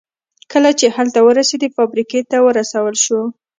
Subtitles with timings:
[0.51, 3.21] کله چې هلته ورسېد فابریکې ته ورسول شو